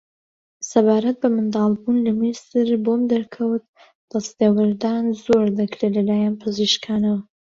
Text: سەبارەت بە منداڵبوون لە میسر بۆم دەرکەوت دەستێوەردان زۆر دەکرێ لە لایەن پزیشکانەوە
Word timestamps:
سەبارەت 0.69 1.17
بە 1.23 1.29
منداڵبوون 1.35 1.97
لە 2.05 2.11
میسر 2.21 2.67
بۆم 2.85 3.01
دەرکەوت 3.11 3.65
دەستێوەردان 4.11 5.05
زۆر 5.23 5.45
دەکرێ 5.59 5.87
لە 5.95 6.01
لایەن 6.09 6.35
پزیشکانەوە 6.41 7.19